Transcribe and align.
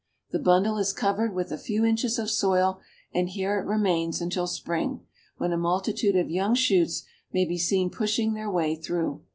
The 0.31 0.39
bundle 0.39 0.79
is 0.79 0.93
covered 0.93 1.35
with 1.35 1.51
a 1.51 1.59
few 1.59 1.85
inches 1.85 2.17
of 2.17 2.31
soil, 2.31 2.81
and 3.13 3.29
here 3.29 3.59
it 3.59 3.67
remains 3.67 4.19
until 4.19 4.47
spring, 4.47 5.05
when 5.37 5.53
a 5.53 5.57
multitude 5.57 6.15
of 6.15 6.27
young 6.27 6.55
shoots 6.55 7.03
may 7.31 7.45
be 7.45 7.59
seen 7.59 7.91
pushing 7.91 8.33
their 8.33 8.49
way 8.49 8.75
through. 8.75 9.21